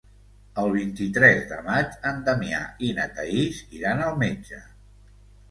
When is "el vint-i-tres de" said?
0.61-1.59